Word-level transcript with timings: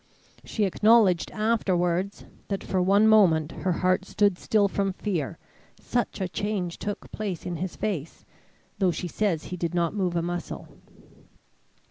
She 0.43 0.63
acknowledged 0.65 1.29
afterwards, 1.29 2.25
that 2.47 2.63
for 2.63 2.81
one 2.81 3.07
moment 3.07 3.51
her 3.51 3.71
heart 3.85 4.03
stood 4.03 4.39
still 4.39 4.67
from 4.67 4.93
fear, 4.93 5.37
such 5.79 6.19
a 6.19 6.27
change 6.27 6.79
took 6.79 7.11
place 7.11 7.45
in 7.45 7.57
his 7.57 7.75
face, 7.75 8.25
though 8.79 8.89
she 8.89 9.07
says 9.07 9.43
he 9.43 9.57
did 9.57 9.75
not 9.75 9.93
move 9.93 10.15
a 10.15 10.23
muscle. 10.23 10.67